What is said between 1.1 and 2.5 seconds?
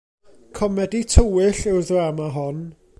tywyll yw'r ddrama